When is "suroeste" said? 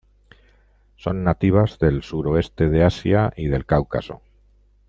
2.01-2.69